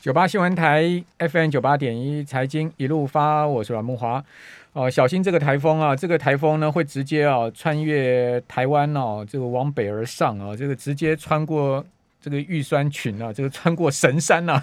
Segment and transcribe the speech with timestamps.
[0.00, 4.24] 九八新闻台 FM 九八点一财经一路发，我是阮梦华。
[4.72, 5.94] 哦，小心这个台风啊！
[5.94, 11.84] 这个台风呢会直接啊穿越台湾哦，这个往北而上啊，这个直接穿过
[12.18, 14.62] 这个玉山群啊，这个穿过神山呐。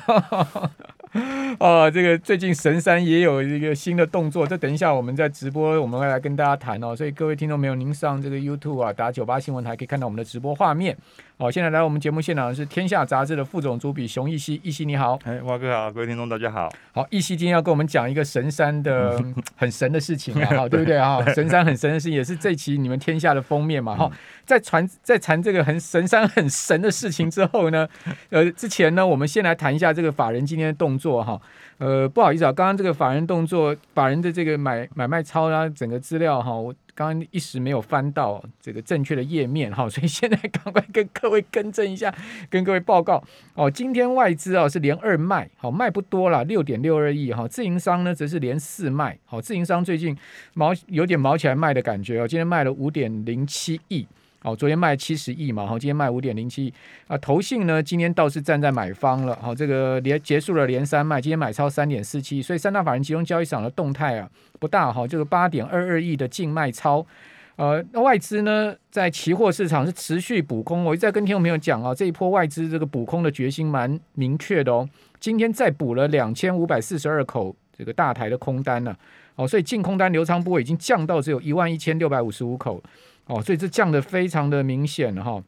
[1.59, 6.95] 哦，这个最近神山也有一个新的动作，这等一下我们在直播我们会来跟大家谈哦。
[6.95, 10.97] 所以各位听众朋友，您上这个 YouTube 啊，打九八新闻台可以看到我们的直播画面。
[11.39, 15.19] 好，现在来我们节目现场的是《天下杂志》的副总主笔熊义熙，义熙你好。
[15.23, 16.67] 哎，蛙哥好，各位听众大家好。
[16.91, 19.23] 好，义熙今天要跟我们讲一个神山的
[19.55, 21.23] 很神的事情啊，哈，对不对啊？
[21.35, 24.11] 神山很神的事情，也是这期你们天下的封面嘛，哈。
[24.45, 27.87] 在传在谈这个很神山很神的事情之后呢，
[28.29, 31.36] 呃，之前呢，我们先来谈一下这个法人今天的动作哈。
[31.77, 36.73] 呃，不好意思啊，刚刚这个法人动作，法人的这个买买卖超啊，整个资料哈，我。
[36.97, 42.11] 刚刚一时没有翻到这个正确的页面哈，所以现在赶快跟各位更正一下，
[42.49, 43.69] 跟各位报告哦。
[43.69, 47.47] 今天外资啊是连二卖，好卖不多了，六点六二亿哈。
[47.47, 50.17] 自营商呢则是连四卖，好自营商最近
[50.55, 52.27] 毛有点毛起来卖的感觉哦。
[52.27, 54.07] 今天卖了五点零七亿。
[54.43, 56.73] 哦，昨天卖七十亿嘛，好，今天卖五点零七亿
[57.07, 57.17] 啊。
[57.17, 67.05] 投信呢，今天倒是站在买方了，好，这个连结束了连三卖，今天买超三点四七亿，所以三大法人集中交易场的动态啊不大哈，就是八点二二亿的净卖超。
[67.55, 74.87] 呃，那外资呢，在期货市场是持续补空，我一再跟听众朋友讲啊，这一波外资这个补空的决心蛮明确的哦。
[75.19, 78.95] 今天再补了两千五百四十二口这个大台的空单呢，
[79.35, 82.81] 哦，所以净空单流仓波已经降到只有一万一千六百五十五口。
[83.27, 85.43] 哦，所以这降的非常的明显了哈，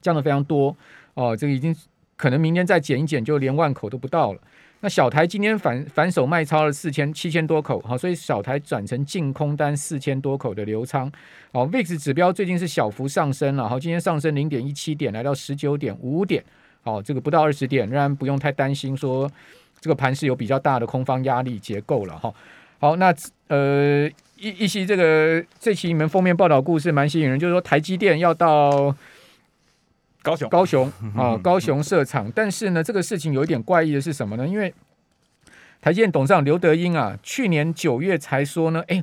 [0.00, 0.76] 降的非常多
[1.14, 1.74] 哦，这个已经
[2.16, 4.40] 可能明天再减一减，就连万口都不到了。
[4.80, 11.10] 那小台今天反反手卖超了四千七千多口，好，所以小台转成净空单四千多口的流仓。
[11.52, 16.44] 哦，VIX 指标最近是小幅上升了，好，今天上升零点一七点，来到十九点五点，
[16.82, 19.28] 好，这个不到二十点，仍然不用太担心说
[19.80, 22.32] 这个盘是有比较大的空方压力结构了哈。
[22.78, 23.14] 好，那
[23.48, 24.10] 呃。
[24.38, 28.94] 一一期这个这期你们封面报道故事蛮吸引人，就是说台积电要到
[30.22, 34.46] 高雄高雄啊高雄设厂，但是呢这个事情有一点怪异的是什么呢？
[34.46, 34.72] 因为
[35.80, 39.02] 台积电董事长刘德英啊，去年九月才说呢，哎，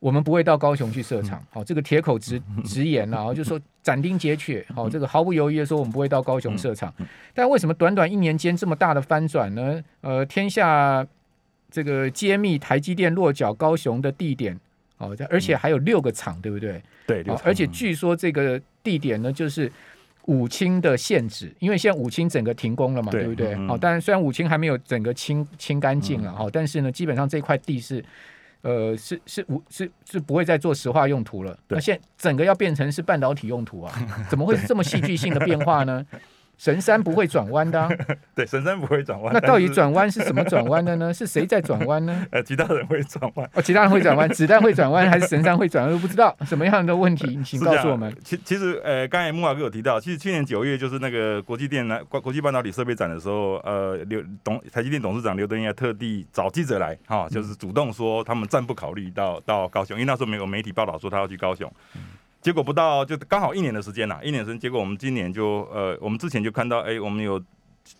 [0.00, 6.92] 我们不会到高雄去设厂，好，这个铁口直直言了，就说斩钉截铁，好，这个毫不犹豫的说我们不会到高雄设厂，
[7.34, 9.82] 但为什么短短一年间这么大的翻转呢？
[10.00, 11.06] 呃，天下。
[11.72, 14.56] 这个揭秘台积电落脚高雄的地点，
[14.98, 16.80] 哦，而且还有六个厂，对不对？
[17.06, 19.72] 对，而且据说这个地点呢，就是
[20.26, 23.56] 武清的限制，因为现在武清整个停工了嘛，对不对？
[23.66, 28.04] 好，当然虽然武清还没有整个清清干净了，哈，但是呢，基本上这块地是，
[28.60, 34.26] 呃，是是五是是不会再做石化用途了，那现整个要变成是半导体用途啊？
[34.28, 36.06] 怎么会是这么戏剧性的变化呢？
[36.58, 37.88] 神山不会转弯的，
[38.36, 39.32] 对，神山不会转弯。
[39.34, 41.12] 那到底转弯是什么转弯的呢？
[41.14, 42.24] 是谁在转弯呢？
[42.30, 43.50] 呃，其他人会转弯。
[43.54, 45.98] 哦，其他人会转弯，子弹会转弯，还是神山会转弯？
[45.98, 48.14] 不知道什么样的问题，请告诉我们。
[48.22, 61.68] 其其实，呃，刚才木华哥有提到，其实去年九月就是那个国际电来国国际半导体设备展的时候，呃，刘董台积电董事长刘德英特地找记者来，哈，就是主动说他们暂不考虑到到高雄，因为那时候没有媒体报道说他要去高雄。
[62.42, 67.40] 结果不到就刚好一年的时间啦，一年时间，结果我们今年就呃，我们之前就看到，哎，我们有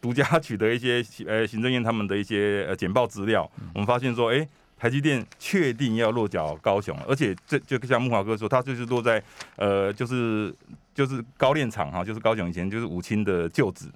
[0.00, 9.22] 独家取得一些呃行政院他们的一些呃简报资料，我们发现说，哎，台积电确定要落脚高雄，而且这就像木华哥说，他就是落在
[9.54, 10.52] 呃，就是
[10.92, 13.86] 就是高炼厂哈，就是高雄以前就是武清的旧址。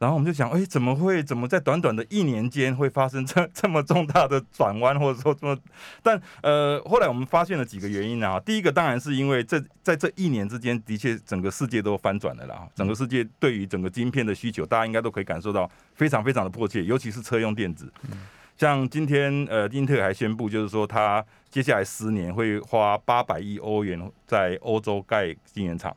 [0.00, 1.22] 然后我们就想，哎，怎么会？
[1.22, 5.54] 怎么在短短的一年间会发生这 这么重大的转弯，或者说这么？
[6.02, 8.40] 但呃，后来我们发现了几个原因啊。
[8.40, 12.66] 第一个当然是因为这在这一年之间，的确整个世界都翻转了啦。
[12.74, 17.92] 整个世界对于整个晶片的需求，大家应该都可以感受到非常非常的迫切，尤其是车用电子。
[18.56, 25.94] 像今天呃，英特尔还宣布，就是说他接下来十年会花八百亿欧元在欧洲盖晶圆厂。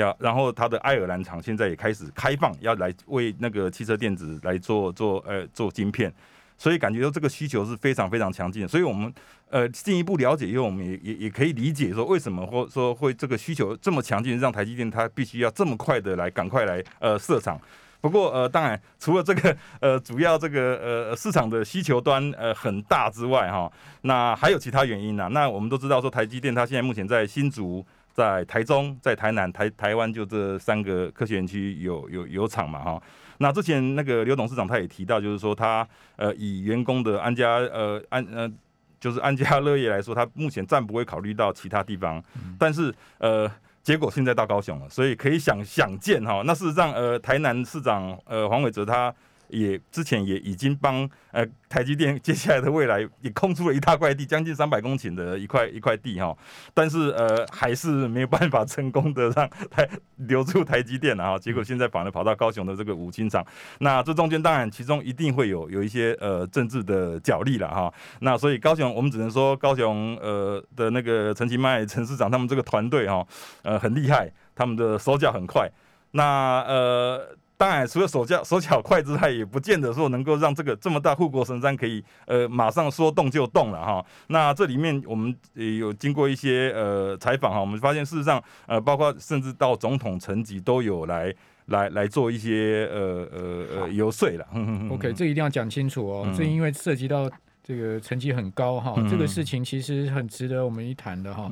[0.00, 6.12] 要，然后它的爱尔兰厂现在也开始开放，要来为那个汽车电子来做做呃做晶片，
[6.58, 8.66] 所以感觉到这个需求是非常非常强劲。
[8.66, 9.12] 所以我们
[9.48, 17.60] 呃进一步了解以后，我们也也也可以理解说为什么或说会这个需求这么强劲，让台积电它必须要这么快的来赶快来呃设厂。
[18.00, 23.70] 不过呃当然除了这个呃主要这个呃市场的需求端呃很大之外哈，
[24.02, 25.28] 那还有其他原因呢？
[25.32, 27.84] 那我们都知道说台积电它现在目前在新竹。
[28.12, 33.02] 在台中、在台南、台台湾，就这三个科学园区有有有厂嘛哈。
[33.38, 35.86] 那之前那个刘董事长他也提到，就是说他
[36.16, 38.50] 呃以员工的安家呃安呃
[38.98, 42.22] 就是安家乐业来说，他目前暂不会考虑到其他地方。
[42.58, 43.50] 但是呃
[43.82, 46.42] 结果现在到高雄了，所以可以想想见哈。
[46.44, 49.14] 那事实上呃台南市长呃黄伟哲他
[49.50, 56.36] 也之前也已经帮呃台积电 接下来的未来 也空出了一大块地，将近三百公顷的一块一块地哈，
[56.72, 63.44] 但是呃还是没有办法成功的让台留住台积电了哈，结果现在反而跑到高雄的这个五金厂，
[63.78, 73.26] 那这中间当然其中一定会有有一些呃政治的角力了哈，那所以高雄我们只能说高雄呃的那个陈其迈陈市长他们这个团队哈
[73.62, 75.70] 呃很厉害，他们的手脚很快，
[76.12, 77.36] 那呃。
[77.60, 84.02] 当然，除了手脚手脚快之外，也不见得说能够让这个这么大护国神山可以呃马上说动就动了哈。
[84.28, 91.30] 那这里面我们也有经过一些呃采访哈，我们发现事实上呃包括甚至到总统层级都有来
[91.66, 94.46] 来来做一些呃呃呃游说了。
[94.90, 97.30] OK，这一定要讲清楚哦，这因为涉及到
[97.62, 101.50] 这个层级很高哈，这个事情其实很值得我们一谈的哈。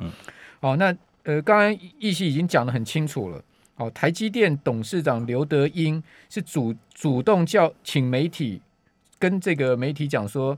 [0.59, 0.91] 好，那
[1.25, 3.39] 呃刚刚易熙已经讲的很清楚了。
[3.79, 8.61] 哦，台积电董事长刘德英是主主动叫请媒体
[9.17, 10.57] 跟这个媒体讲说，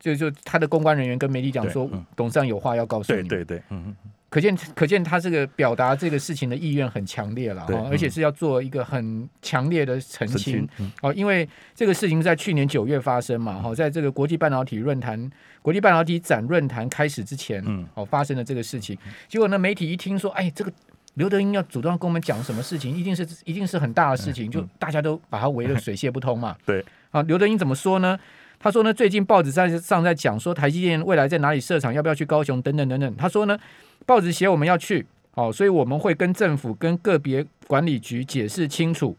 [0.00, 3.28] 就就他的公关人员跟媒体讲说，董事长有话要告诉你。
[3.28, 3.96] 对对对，嗯嗯，
[4.30, 10.66] 可见可见他这个表达这个事情的意愿很强烈了哈，而且是要做一个很强烈的澄清。
[11.02, 15.30] 哦，因为这个事情在去年九月发生嘛，哈，在这个国际半导体论坛、
[15.60, 18.96] 国际半导体展论坛开始之前，嗯，哦，发生了这个事情，
[19.28, 20.72] 结果呢，媒体一听说，哎，这个。
[21.16, 26.54] 刘德英要主动跟我们讲什么事情，一定是一定是很大的事情，就大家都把他围得水泄不通嘛。
[26.66, 28.18] 对，啊，刘德英怎么说呢？
[28.58, 33.16] 他说呢，最近报纸在上在讲说台积电未来在哪里设厂，要不要去高雄等等等等。
[33.16, 33.58] 他说呢，
[34.04, 39.16] 报纸写我们要去，哦，所以我们会跟政府跟个别管理局解释清楚。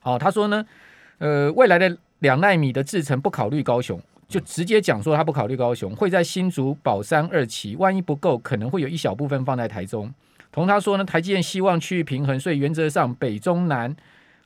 [0.00, 0.64] 好，他说呢，
[1.18, 10.12] 呃，未来的两纳米的制程不考虑高雄，就直接讲说他不考虑高雄，会在新竹宝山二期，万一不够，可能会有一小部分放在台中。
[10.50, 13.94] 同他说呢，台积电希望区域平衡，所以原则上北中南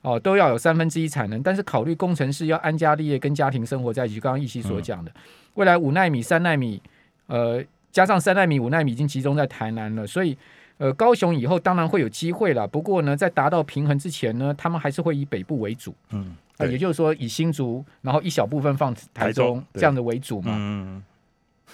[0.01, 4.19] 哦都要有三分之一产能，但是考虑工程师要安家立业跟家庭生活在一起。
[4.19, 5.11] 刚刚一期所讲的，
[5.53, 6.81] 未来五纳米、三纳米，
[7.27, 10.37] 呃，加上三纳米、五纳米已经集中在台南了，所以
[10.77, 12.67] 呃，高雄以后当然会有机会了。
[12.67, 21.01] 不过呢，在达到平衡之前呢，他们还是会以北部为主，嗯，啊，也就是说以新竹，然后一小部分放台中这样的为主嘛，嗯。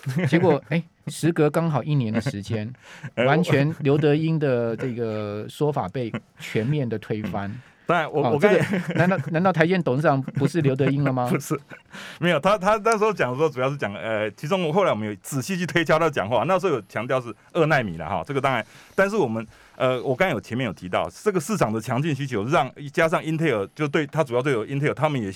[0.28, 2.72] 结果，哎，时隔刚好一年的时间，
[3.25, 7.54] 完全刘德英的这个说法被全面的推翻。
[7.90, 8.63] 当然，我我这个
[8.94, 11.28] 难道难道台建董事长不是刘德英了吗？
[11.28, 11.60] 不是，
[12.19, 18.63] 没有他他那时候讲说，主要是讲呃，其中我后来我们有仔细去推敲他讲话，那时候有强调是二纳米的哈，这个当然，
[18.94, 19.44] 但是我们
[19.80, 25.31] 呃，我刚才有前面有提到，这个市场的强劲需求，让加上英特尔就对它主要对有英特尔，他们也。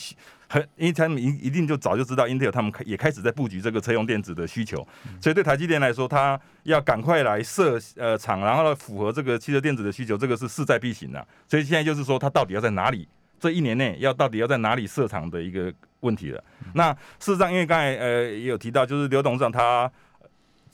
[0.50, 4.88] 很，因为他们一一定就早就知道，Intel 他们开也开始在布局这个车用电子的需求，
[5.20, 11.26] 所以对台积电来说，它要赶快来设呃厂，然后呢符合这个汽车电子的需求，这个是势在必行的。
[11.48, 13.08] 所以现在就是说，它到底要在哪里？
[13.40, 16.44] 这一年内要到底要在哪里设厂的一个问题了。
[16.76, 19.92] 那事实上，因为刚才呃也有提到，就是刘董事长他。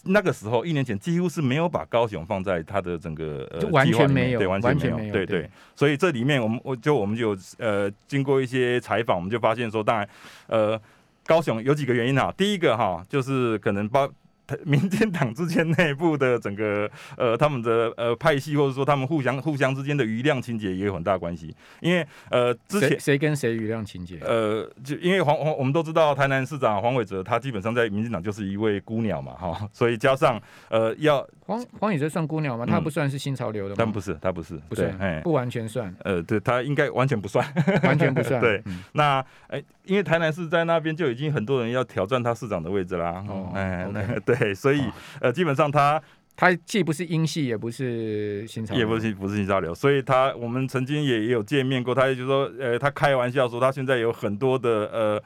[0.04, 5.50] 那个时候，一年前几乎是没有把高雄放在他的整个呃完全没有，对，完全没有，对对。
[5.76, 10.08] 所以这里面，我们我就我们就呃经过一些采访，我们就发现说，当然
[10.48, 10.80] 呃
[11.26, 14.10] 高雄有几个原因哈，第一个哈就是可能包。
[14.66, 21.56] 民进党之间内部的整个呃，他们的呃派系，或者说他们互相互相之间的余量情节也有很大关系。
[21.82, 24.20] 因为呃，之前谁跟谁余量情节？
[24.22, 32.66] 呃，就因为黄黄，我们都知道台南市长黄伟哲，他基本上在民进党就是一位孤鸟嘛，哈，所以加上呃，要黄黄伟哲算孤鸟吗？
[32.66, 35.94] 他不算是新潮流的，但不是，他不是，不是，哎，不完全算。
[36.04, 37.46] 呃，对他应该完全不算，
[37.84, 38.40] 完全不算。
[38.40, 38.62] 对，
[38.94, 43.24] 那哎，因为台南市在那边就已经很多人要挑战他市长的位置啦。
[43.28, 44.39] 哦，哎，那对。
[44.40, 44.82] 对，所以
[45.20, 46.02] 呃，基本上他
[46.36, 55.24] 他既不是英系，也不是新潮，也不是不是新潮流，所以他我们曾经也也有见面过，他也就说呃，他开玩笑说他现在有很多的呃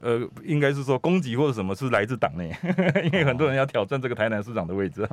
[0.00, 2.52] 呃，应该是说攻击或者什么是来自党内，
[3.04, 5.08] 因为很多人要挑战这个台南市长的位置，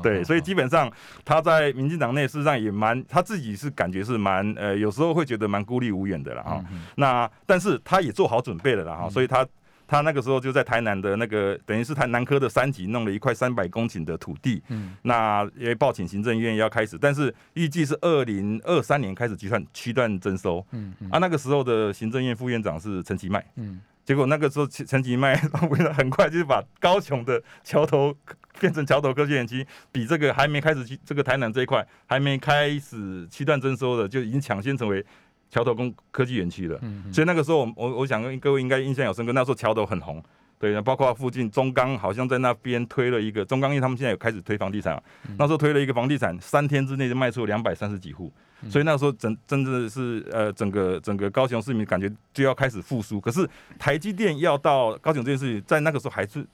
[0.00, 0.88] 对，所以基本上
[1.24, 6.64] 他在民进党内事实上也蛮他自己是感觉是蛮呃，有时候会觉得蛮孤立无援的了哈。
[6.94, 9.44] 那但是他也做好准备了了哈，所以他。
[9.86, 25.34] 他那个时候就在台南的那个，等于是台南科的三级弄了一块三百公顷的土地，嗯，那因为报请行政院要开始，但是预计是二零二三年开始计算区段征收，嗯，啊，那个时候的行政院副院长是陈其迈，嗯，结果那个时候陈其迈
[25.70, 28.14] 为了很快就是把高雄的桥头
[28.58, 35.04] 变成桥头科技园区，比这个还没开始去这个台南这一块还没开始区段征收的，就已经抢先成为。
[35.50, 36.80] 桥头工科技园区了，
[37.12, 40.22] 所以那个时候我我我想各位应该印象有深刻，那时候桥头很红，
[40.58, 45.00] 对，包括附近中钢好像在那边推了一个中钢，因为他们现在有开始推房地产，
[45.38, 48.32] 那时候推了一个房地产，三天之内就卖出两百三十几户，
[48.68, 53.48] 所以那时候真真的是呃整个整个高雄市民感觉就要开始复苏，可是
[53.78, 56.44] 台积电要到高雄这件事情，在那个时候还是。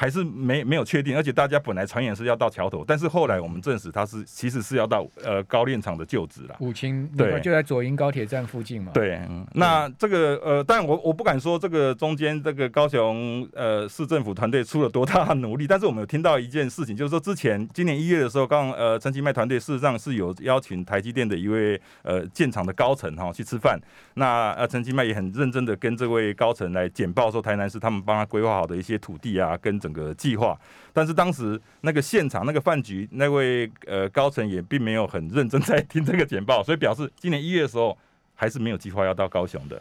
[0.00, 6.56] 还是没没有确定，而且大家本来传言是要到桥头，但是后来我们证实他是其实是要到呃高炼厂的旧址了。
[6.60, 8.92] 武清对，就在左营高铁站附近嘛。
[8.94, 9.20] 对，
[9.52, 23.78] 那这个呃，但我我不敢说这个中间这个高雄呃市政府团队出了多大的努力，但是我们有听到一件事情，就是说之前今年一月的时候，刚呃陈其迈团队事实上是有邀请台积电的一位呃建厂的高层哈去吃饭，
[24.14, 29.89] 那呃陈其迈也很认真的跟这位高层来简报说台南市他们帮他规划好的一些土地啊跟整。
[29.92, 30.58] 个计划，
[30.92, 37.96] 但是当时那个现场那个饭局，那位呃高层也并没有很认真在听这个简报， 所以表示今年一月的时候
[38.34, 39.80] 还是没有计划要到高雄的。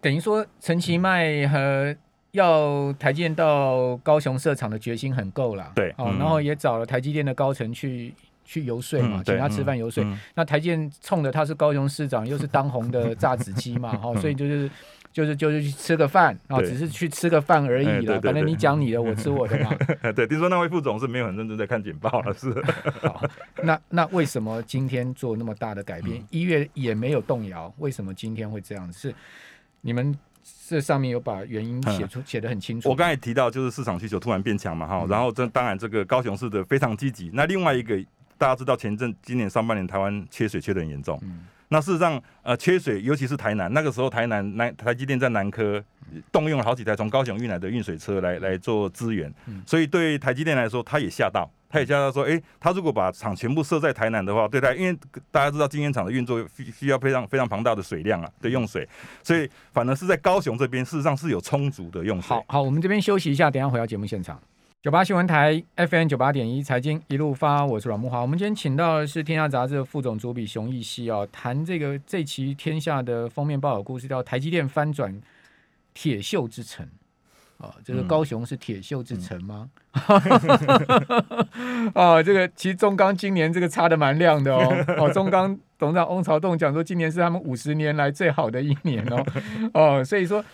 [0.00, 1.94] 等于说陈其迈和
[2.32, 8.12] 要台积电到高雄设厂的决心很够了，对，哦，然后也找了台积电的高层去
[8.44, 10.04] 去游说嘛，请他吃饭游说。
[10.34, 14.70] 那台建冲着他是高雄市长，又是当红的榨子机嘛，哈， 所以就是。
[15.12, 18.20] 就是就是去吃个饭啊，只是去吃个饭而已了。
[18.20, 19.76] 反正你讲你的，我吃我的嘛。
[20.16, 22.50] 对，听说那位副总是没有很认真在看简报了，是。
[23.06, 23.22] 好，
[23.62, 26.24] 那那为什么今天做那么大的改变？
[26.30, 28.90] 一月也没有动摇，为什么今天会这样？
[28.92, 29.14] 是
[29.82, 30.16] 你们
[30.66, 32.88] 这上面有把原因写出写的很清楚。
[32.88, 37.30] 我刚才提到就是市场需求突然变强嘛，哈，然后这当然这个高雄市的非常积极。
[37.34, 38.02] 那另外一个
[38.38, 41.20] 大家知道前阵今年上半年台湾缺水缺的很严重。
[41.72, 45.82] 那事实上，呃，缺水，尤其是台南，那个时候台南南台积电在南科
[46.30, 49.32] 动用了好几台从高雄运来的运水车来来做支援，
[49.66, 54.94] 所以对台积电来说，他也吓到，他也吓到说，哎，他如果把厂全部设在台南的话，对他，因为
[55.30, 58.86] 大家知道晶圆厂的运作需需要非常非常庞大的水量啊，的用水，
[59.22, 62.36] 所以反而是在高雄这边，事实上是有充足的用水。
[62.36, 64.38] 好，好，我们这边休息一下，等下回到节目现场。
[64.82, 68.20] 九八新闻台 FM 九八点一财经一路发，我是阮木华。
[68.20, 75.20] 我们今天请到的是《天下杂志》的副总主笔熊毅希哦，谈这个这期《天下》的封面报道故事，叫“台积电翻转
[75.94, 76.84] 铁锈之城”。
[77.58, 79.70] 啊，这个高雄是铁锈之城吗？
[81.94, 84.84] 啊， 这个其实中钢今年这个差的蛮亮的哦。
[84.98, 89.24] 哦，中钢董事长翁朝栋讲说，今年是他们五十年来最好的一年哦。
[89.74, 90.44] 哦，所以说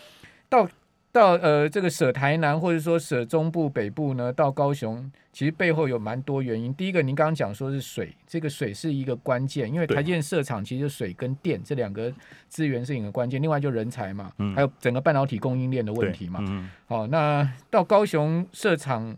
[0.50, 0.68] 到。
[1.10, 6.72] 到呃这个舍台南或者说舍中部北部呢，到高雄，其实背后有蛮多原因。
[6.74, 12.12] 第一个，您刚刚讲说是水，这个水是一个关键，因为台建设厂其实水跟电这两个
[12.48, 13.40] 资源是一个关键。
[13.40, 16.40] 另外就人才嘛，还有整个半导体供应链的问题嘛。
[16.86, 19.16] 好，那到高雄设厂，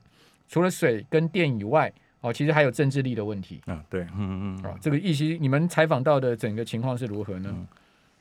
[0.49, 3.61] 除了水跟电以外，哦，其实还有政治力的问题。
[3.67, 7.55] 嗯，对，嗯嗯，哦，这个一些你们采访到的整个情况是如何呢？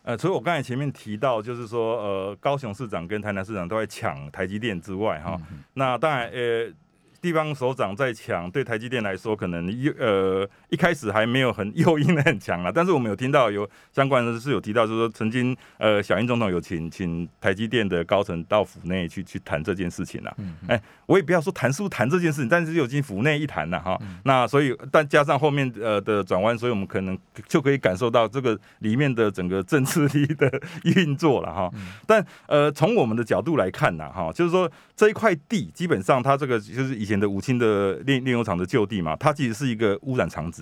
[0.10, 5.40] 呃，除了我刚才前面提到，就是说，呃，高雄市长跟台南市长都在抢台积电之外，哈，
[5.76, 6.74] 那当然，呃。
[7.22, 12.72] 地方首长在抢，对台积电来说，可能又呃一开始还没有很诱因的很强了。
[12.72, 20.36] 但是我们有听到有相关的是有提到，就是说曾经呃小英总统有请请台积电的高层到府内去去谈这件事情了。
[20.68, 24.00] 哎，我也不要说谈是不是谈这件事情，但是有进府内一谈了哈。
[24.24, 30.50] 那所以但加上后面呃的转弯，所以我们可能就可以感受到这个里面的整个政治力的
[30.84, 31.70] 运作了哈。
[32.08, 40.62] 但呃从我们的角度来看呢哈，就是说这一块地基本上它这个就是以前的武清的炼炼油厂的旧地嘛，它其实是一个污染场址，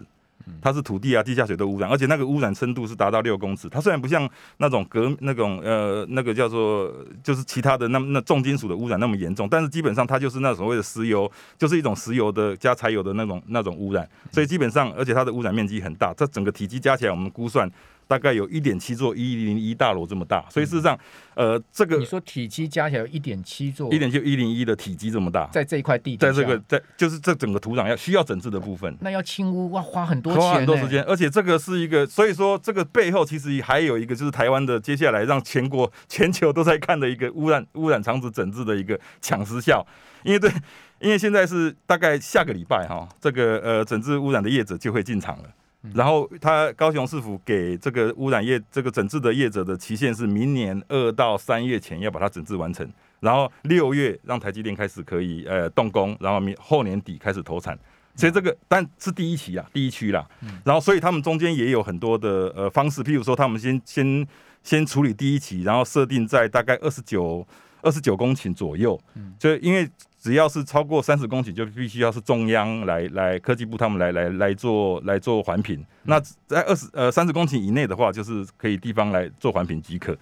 [0.61, 3.67] 它是土地啊、地下水的污染，而且那个污染深度是达到六公尺。
[3.67, 14.07] 它虽然不像那种革那种呃那个叫做就是其他的那那重金属的污染那么严重，但是基本上它就是那所谓的石油，就是一种石油的加柴油的那种那种污染。
[14.31, 17.67] 所以基本上，而且它的污染面积很大，这整个体积加起来，我们估算。
[18.07, 20.97] 大概有一点七座一零一大楼这么大，所以事实上，
[21.35, 39.85] 呃，这个你说体积加起来有一点七座，一点就一零一的体积这么大，在这一块地，在这个在就是这整个土壤要需要整治的部分，那要清污要花很多钱，花很多时间，而且这个是一个，所以说这个背后其实还有一个就是台湾的接下来让全国全球都在看的一个污染污染厂址整治的一个抢时效，
[40.23, 40.49] 因为对，
[41.01, 45.49] 因为现在是大概下个礼拜哈，这个呃整治污染的业者就会进场了。
[45.93, 52.85] 然后他高雄市府给这个污染业这个整治的业者的期限是明年二到三月前要把它整治完成，
[53.19, 57.77] 然后六月让台积电开始可以呃动工，然后明后年底开始投产。
[58.15, 60.27] 所以这个但是第一期啊，第一区啦。
[60.65, 64.27] 然后所以他们中间也有很多的呃方式，譬如说他们先先
[64.63, 67.47] 先处理第一期，然后设定在大概二十九
[67.81, 68.99] 二十九公顷左右，
[69.39, 69.89] 就因为。
[70.27, 75.81] 只要是超过三十公顷，就必须要是中央来来科技部他们来来来做来做环评。
[76.03, 80.13] 那在二十呃三十公顷以内的话，就是可以地方来做环评即可。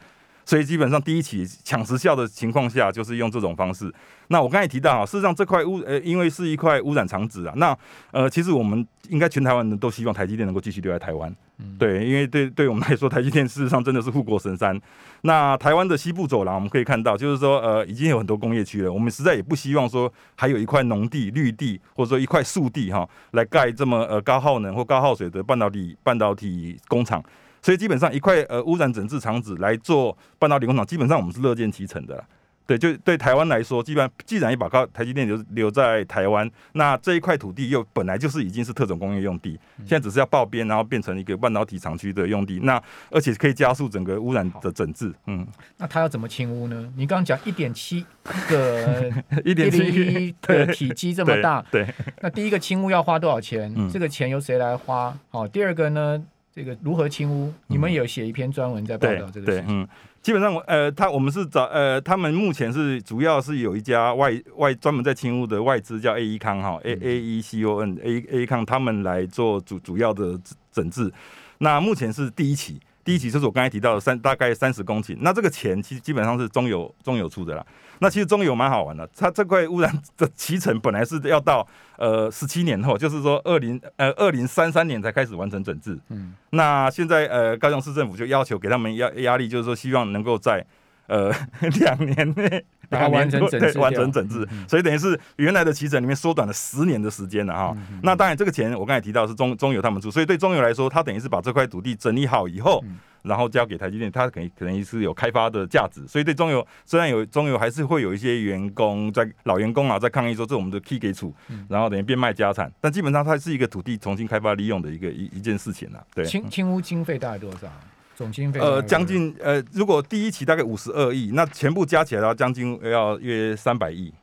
[0.45, 3.91] 所以基本上第一起抢时效的情况下，就是用这种方式。
[4.27, 7.75] 那我刚才提到啊，事实上这块污呃，因为是一块污染场址啊，那
[8.11, 11.35] 呃，其实我们应该全台湾人都希望台积电能够继续留在台湾，
[11.79, 14.77] 对，因为对对我们来说，台积电事实上真的是护国神山。
[15.23, 27.23] 那台湾的西部走廊，我们可以看到，就是说呃，已经有很多工业区了，我们实在也不希望说还有一块农地、绿地，或者说一块树地哈，来盖这么呃高耗能或高耗水的半导体半导体工厂。
[27.61, 32.23] 所以基本上一块呃污染整治厂址来做半导体工厂，基本上我们是乐见其成的。
[32.67, 42.81] 对，就对台湾来说，基本上既然一把高台积电留留在台湾，那这一块土地又本来就是已经是特种工业用地，现在只是要爆边，然后变成一个半导体厂区的用地，那
[43.11, 45.13] 而且可以加速整个污染的整治。
[45.27, 45.45] 嗯，
[45.77, 46.91] 那它要怎么清污呢？
[46.95, 48.05] 你刚刚讲一点七
[48.49, 49.11] 个
[49.45, 51.87] 一点七的体积这么大，对，
[52.21, 53.73] 那第一个清污要花多少钱？
[53.91, 55.15] 这个钱由谁来花？
[55.29, 56.23] 好，第二个呢？
[56.51, 57.53] 这个如何清污？
[57.67, 59.65] 你们有写一篇专文在报道这个事情。
[59.67, 59.87] 嗯，
[60.25, 70.35] 基本上我呃，他我们是找呃，他们目前是主要是有一家外外专门在清屋的外资叫 A E 康哈 A A E C O N A A 康他们来做主主要的
[70.71, 71.13] 整治。
[71.59, 75.15] 那目前是第一期，第一期就是我刚才提到的三大概三十公顷。
[75.21, 77.65] 那这个钱其实基本上是中油中油出的啦。
[77.99, 81.65] 那其实中油蛮好玩的，它这块污染的期程本来是要到
[81.97, 85.97] 呃十七年后，就是说二零呃二零三三年才开始完成整治。
[86.09, 90.65] 嗯，那现在呃高雄市政府就要求给他们压压力，就是说希望能够在
[91.07, 91.31] 呃
[91.79, 97.77] 两年内完成整治，完成整治，所以等于是原来的脐程里面缩短了十年的时间了哈。
[98.03, 102.83] 那当然这个钱我刚才提到是中中油他们出，所以对中油来说，他等于是把这块土地整理好以后。
[103.25, 111.33] 然后交给台积电，它可能可能是有开发的价值，所以对中油虽然有中油还是会有一些员工在老员工啊在抗议说这我们的 key 给处，
[111.67, 116.05] 然后等于变卖家产，但基本上它是一个土地重新开发利用的一个一一件事情啊。
[116.13, 117.67] 对，清清污经费大概多少？
[118.15, 118.59] 总经费？
[118.59, 124.13] 呃，将近呃，如果第一期大概五十二亿，那全部加起来的话，将近要约三百亿。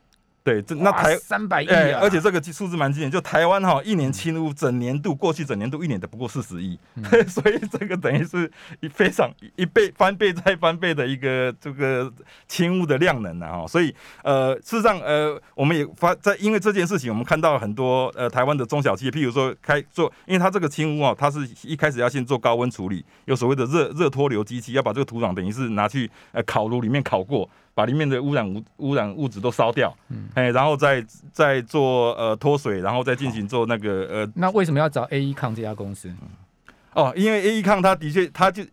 [0.43, 2.01] 对，这那台三百亿啊！
[2.01, 6.77] 而且这个数字蛮惊人，就台湾哈一年清污整年度过去整年度一年的不过四十亿，
[7.27, 12.11] 所以这个等于是一非常 一倍翻倍再翻倍的一个这个
[12.45, 13.59] 清污的量能啊！
[13.59, 27.49] 哈，所以呃，事实上呃，我们也发在因为这件事情，我们看到很多呃台湾的中小企业，譬如说开做，因为它这个清污啊，它是一开始要先做高温处理，有所谓的热热脱硫机器，要把这个土壤等于是拿去呃烤炉里面烤过。
[27.73, 29.95] 把里面的污染污污染物质都烧掉，
[30.33, 34.31] 哎，然后再再做呃脱水，然后再进行做那个呃。
[34.35, 36.11] 那为什么要找 A E 抗这家公司？
[36.93, 38.63] 哦，因为 A E 抗它的确，它就。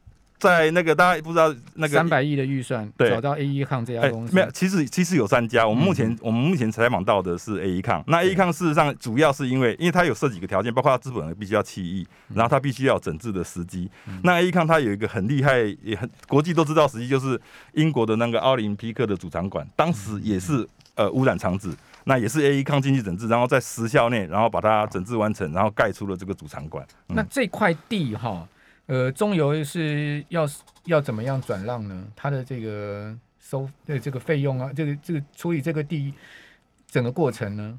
[0.40, 5.68] 在那个大家不知道那个三百亿的预算，找到 A E 抗这家公司，没有，其实其实有三家。
[5.68, 8.02] 我们目前我们目前采访到的是 A E 抗。
[8.06, 13.90] 那 A E 抗事实上主要是因为，因为它有设几个条件，包括它资本必须要七亿，然后它必须要整治的时机。
[14.24, 17.38] 那 A E 抗它有一个很厉害，也很国际都知道时机，就是
[17.74, 21.70] 英国的那个奥林匹克的主场馆，当时也是呃污染场址，
[22.04, 26.86] 那也是 A E 抗经济整治，然后在时效内，然后把它整治完成，然后盖出了这个主场馆。
[27.08, 28.48] 那这块地哈。
[28.90, 30.44] 呃，中油是要
[30.86, 32.04] 要怎么样转让呢？
[32.16, 36.12] 它的这个收的这个费用啊，这个这个处理这个地
[36.88, 37.78] 整个过程呢？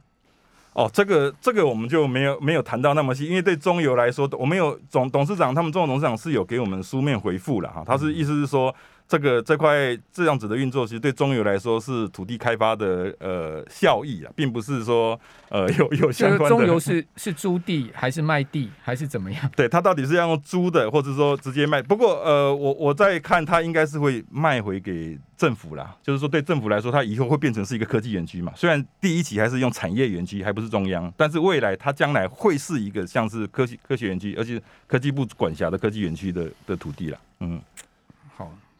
[0.72, 8.74] 哦，这个这个我们就没有没有谈到那么细，因为对中油来说，我们有总董事长，他们中油董事长是有给我们书面回复了哈，他是意思是说。
[9.12, 15.20] 这个这块这样子的运作，其实对中油来说是土地开发的呃效益啊，并不是说
[15.50, 16.58] 呃有有相关的。
[16.58, 19.42] 中油是是租地还是卖地还是怎么样？
[19.54, 21.82] 对，它到底是要用租的，或者说直接卖？
[21.82, 25.94] 不过呃，我我在看，它应该是会卖回给政府啦。
[26.02, 28.54] 就是说，对政府来说，它以后会变成是一个科技园区嘛。
[28.56, 37.20] 虽然第一期还是用产业园区，还不是中央，但是未来它将来会是一个像是科技科学园区，而且科技部管辖的科技园区的的土地了。
[37.42, 37.91] 嗯，好。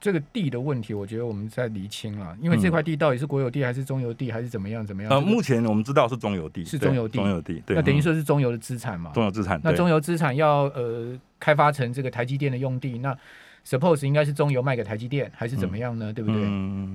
[0.02, 5.12] 这个地的问题，我觉得我们在厘清了，因为这块地到底是国有地还是中油地还是怎么样怎么样？
[5.12, 9.12] 呃，目前我们知道是中油地，是中油地，中油地，那等于说是中油的资产嘛？
[9.14, 13.16] 中油资产，那中油资产要呃开发成这个台积电的用地，那
[13.64, 16.12] suppose 应该是中油卖给台积电还是怎么样呢？
[16.12, 16.50] 对不对？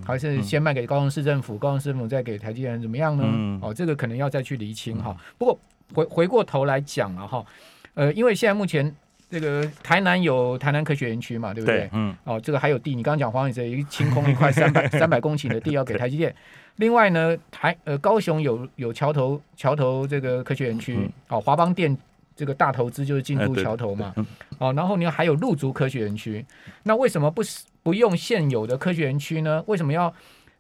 [0.05, 3.61] 还是先卖给高雄市政府，高雄市政府再给台积电怎么样呢？
[3.62, 5.16] 哦，这个可能要再去厘清哈。
[5.38, 5.61] 不过
[5.95, 7.47] 回回过头来讲了哈，
[7.95, 8.92] 呃，因为现在目前。
[9.29, 11.89] 这个台南有台南科学园区嘛，对不对？
[11.93, 12.17] 嗯。
[12.25, 16.35] 哦，这个还有地，你刚刚讲黄宇哲一清空一块三百 三百公顷的地要给台积电。
[16.77, 21.97] 另外呢，台呃高雄有有桥头桥头这个科学园区，哦华邦电
[22.37, 24.15] 这个大投资就是进驻桥头嘛。
[24.59, 26.45] 哦，然后你还有陆竹科学园区，
[26.85, 27.43] 那为什么不
[27.83, 29.62] 不用现有的科学园区呢？
[29.67, 30.12] 为什么要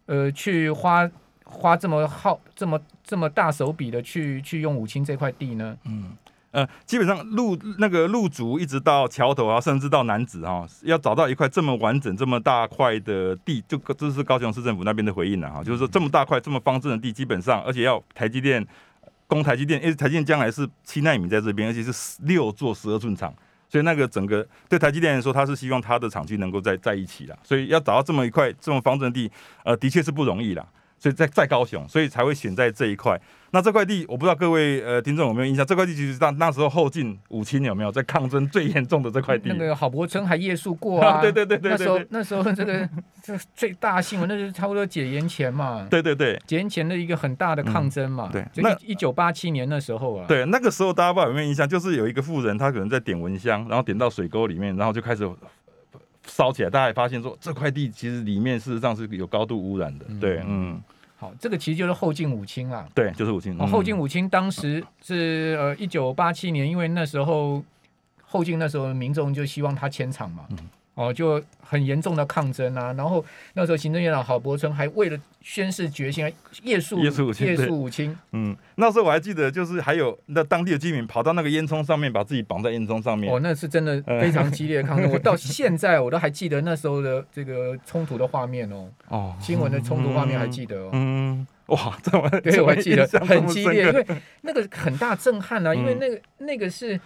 [0.06, 1.08] 呃去花
[1.44, 5.76] 花这么耗这么这么大手笔的去去用武清这块地呢？
[5.84, 6.16] 嗯。
[6.56, 18.66] 呃，基本上路那个路竹一直到桥头啊，甚至到南子哈，要找到一块这么完整、这么大块的地，就这是高雄市政府那边的回应了哈，就是说这么大块、这么方正的地，基本上而且要台积电
[19.26, 21.92] 供台积电，因为台积电将来是七纳米在这边，而且是
[22.22, 23.34] 六座十二寸厂，
[23.68, 29.30] 所以那个整个对台积电来说，他是希望他的厂区能够在在一起啦，所以要找到这么一块这么方正的地，
[29.62, 30.66] 呃，的确是不容易啦。
[30.98, 33.20] 所以在在高雄，所以才会选在这一块。
[33.52, 35.64] 那这块地，我不知道各位呃听众有没有印象？
[35.64, 39.50] 这块地其实当那时候后进五清有没有在抗争最严重的这块地？
[39.50, 41.20] 那个郝柏村还夜宿过啊。
[41.22, 41.70] 对对对对。
[41.70, 42.86] 那时候那时候这个
[43.22, 45.86] 这最大新闻，那就是差不多解严前嘛。
[45.88, 46.38] 对对对。
[46.46, 48.28] 解严前的一个很大的抗争嘛。
[48.32, 48.44] 对。
[48.56, 50.26] 那一九八七年那时候啊。
[50.28, 51.66] 对，那个时候大家不知道有没有印象？
[51.66, 55.26] 就是有一个富人，他可能在点蚊香，然后点到水沟里面，然后就开始
[56.26, 56.70] 烧起来。
[56.70, 60.04] 大家也发现说，这块地其实里面事实上是有高度污染的。
[60.20, 60.80] 对，嗯。
[61.18, 62.86] 好，这个其实就是后晋武清啊。
[62.94, 63.56] 对，就是武清。
[63.66, 67.64] 后晋武清当时是呃一九八七年，因为那时候
[68.22, 70.44] 后晋那时候民众就希望他迁厂嘛。
[70.96, 76.24] 哦，就很严重的抗争啊，然后那时候行政院长郝柏村还为了宣誓决心，
[76.62, 78.16] 夜宿夜宿夜宿武清。
[78.32, 83.30] 嗯，那时候我还记得，就是还有那当地的居民跑到那个烟囱上面，把自己绑在烟囱上面。
[83.30, 88.88] 哦，那是真的非常激烈的抗争，我到现在我都还记得那时候的这个冲突的画面哦。
[89.08, 90.88] 哦，新闻的冲突画面还记得哦。
[90.94, 94.06] 嗯，哇，这么对我还记得 很激烈，因为
[94.40, 96.98] 那个很大震撼啊，因为那个那个是。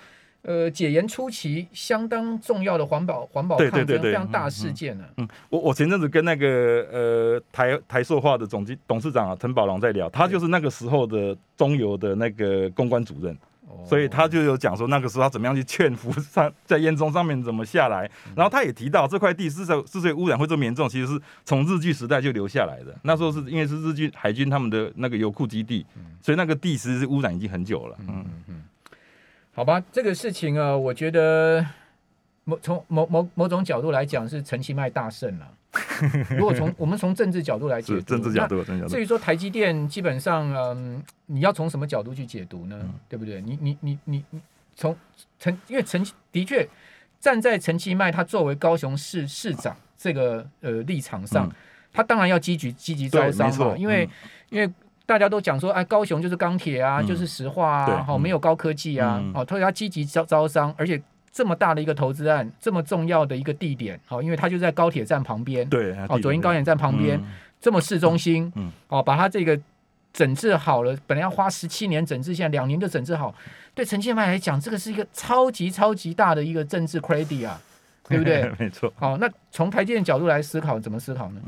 [0.43, 5.05] 呃，解严初期相当重要的环保环保抗争非常大事件呢。
[5.19, 13.37] 嗯，我我前阵子跟那个呃台台塑化的总经董事长啊陈宝龙在聊，他就是那个时候的中油的那个公关主任，
[13.85, 22.97] 所以他就有讲说那个时候他怎么样去劝服上在烟囱上面怎么下来，然后他也提到这块地之所之所以污染会这么严重，其实是从日据时代就留下来的。
[23.03, 25.85] 那时候是因为是日军海军他们的那个油库基地，
[26.23, 27.97] 所以那个地其实是污染已经很久了。
[28.09, 28.63] 嗯嗯。
[29.53, 31.65] 好吧，这个事情啊，我觉得
[32.45, 35.53] 某从某某某种角度来讲是陈其迈大胜了。
[36.31, 42.77] 如果从我们从政治角度来解读，政治角度，至于说台积电，基本上，嗯，你要从什么角度去解读呢？
[43.09, 43.41] 对不对？
[43.41, 44.41] 你你你你你
[44.75, 44.97] 从
[45.39, 46.67] 陈，因为陈的确
[47.21, 51.53] 站在陈其迈他作为高雄市市长这个呃立场上，
[51.93, 54.09] 他当然要积极积极招商嘛，因为
[54.49, 54.73] 因为。
[55.11, 67.21] 大家都讲说，哎，高雄就是钢铁啊，就是石化啊，好，没有高科技啊，好，他要积极招招商，而且这么大的一个投资案，这么重要的一个地点，好，因为它就在高铁站旁边，对，哦，左营高铁站旁边，
[67.61, 69.59] 这么市中心，嗯，哦，把它这个
[70.13, 73.35] 整治好了，本来要花十七年整治，现在两年就整治好，
[73.75, 77.61] 对陈建迈来讲，这个是一个超级超级大的一个政治 credit 啊，
[78.09, 78.49] 对不对？
[78.61, 78.93] 没错。
[78.95, 81.41] 好，那从台积电角度来思考，怎么思考呢？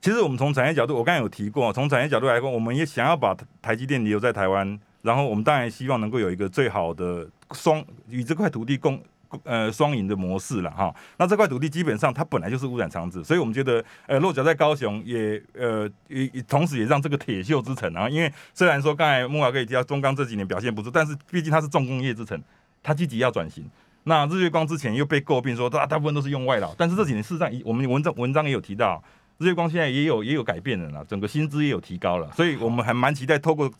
[0.00, 9.02] 其实我们从产业角度，我刚才有提过，从产业角度来说，我们也想要把台积电留在台湾，然后我们当然希望能够有一个最好的双与这块土地共
[9.42, 10.94] 呃双赢的模式了哈。
[11.16, 22.40] 那这块土地基本上它本来就是污染场址，所以我们觉得呃落脚在高雄也呃也同时也让这个铁锈之城啊，因为虽然说刚才木华哥也提到中钢这几年表现不错，但是毕竟它是重工业之城，
[22.82, 23.64] 它积极要转型。
[24.04, 29.02] 那日月光之前又被诟病说大大部分都是用外劳，但是这几年事实上我们文章文章也有提到。
[29.38, 33.70] 日月光现在也有也有改变了啦，整个薪资也有提高了，所以我们还蛮期待透过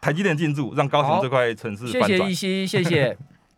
[0.00, 3.16] 台积电进驻，让高雄这块城市谢谢一西，谢谢。